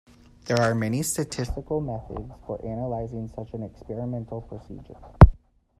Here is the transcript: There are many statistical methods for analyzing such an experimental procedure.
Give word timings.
There 0.45 0.57
are 0.59 0.73
many 0.73 1.03
statistical 1.03 1.79
methods 1.79 2.33
for 2.47 2.59
analyzing 2.65 3.29
such 3.35 3.53
an 3.53 3.61
experimental 3.61 4.41
procedure. 4.41 4.97